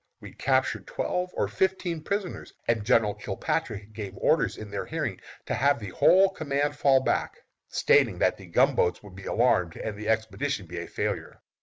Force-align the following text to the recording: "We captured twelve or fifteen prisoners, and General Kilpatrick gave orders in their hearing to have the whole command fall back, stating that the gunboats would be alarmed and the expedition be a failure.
"We 0.19 0.33
captured 0.33 0.87
twelve 0.87 1.29
or 1.35 1.47
fifteen 1.47 2.01
prisoners, 2.01 2.53
and 2.67 2.83
General 2.83 3.13
Kilpatrick 3.13 3.93
gave 3.93 4.17
orders 4.17 4.57
in 4.57 4.71
their 4.71 4.87
hearing 4.87 5.21
to 5.45 5.53
have 5.53 5.77
the 5.77 5.89
whole 5.89 6.29
command 6.29 6.75
fall 6.75 7.01
back, 7.03 7.43
stating 7.67 8.17
that 8.17 8.35
the 8.37 8.47
gunboats 8.47 9.03
would 9.03 9.13
be 9.13 9.25
alarmed 9.25 9.77
and 9.77 9.95
the 9.95 10.09
expedition 10.09 10.65
be 10.65 10.79
a 10.79 10.87
failure. 10.87 11.43